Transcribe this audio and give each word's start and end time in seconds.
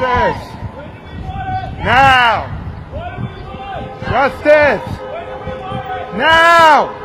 Justice! 0.00 0.48
Now! 1.84 2.46
Justice! 4.00 4.88
Now! 6.16 6.96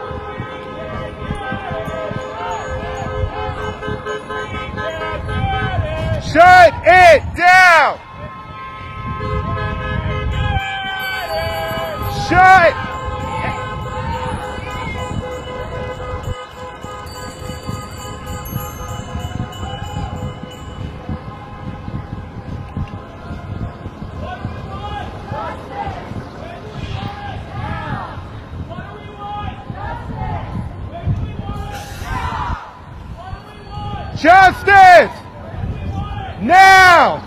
Shut 6.24 6.74
it 6.86 7.36
down! 7.36 8.00
Shut! 12.30 12.85
Justice! 34.25 35.12
Now! 36.42 37.22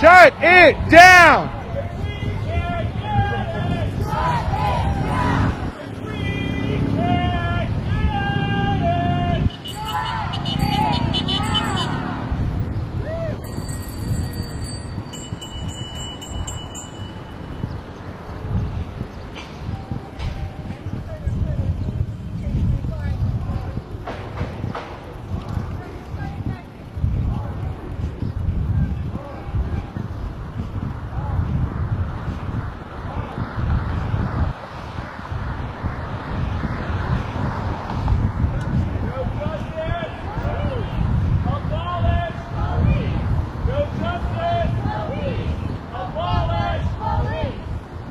Shut 0.00 0.34
it 0.42 0.90
down! 0.90 1.60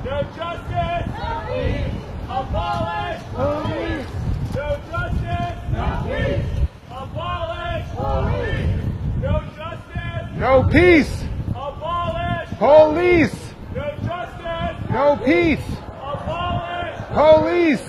No 0.05 0.23
justice! 0.35 0.99
Abolish! 2.29 3.21
Police! 3.33 4.07
No 4.55 4.67
justice! 4.89 5.59
No 5.71 5.87
peace! 6.05 6.49
Abolish! 6.89 7.87
Police! 7.95 8.81
No 9.21 9.33
justice! 9.55 10.27
No 10.39 10.63
peace! 10.63 11.25
Abolish! 11.49 12.49
Police! 12.57 13.53
No 13.75 13.91
justice! 14.07 14.89
No 14.89 15.17
peace. 15.25 15.59
abolish 16.01 16.99
Police. 17.11 17.88